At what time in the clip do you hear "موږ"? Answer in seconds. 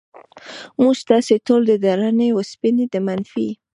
0.81-0.97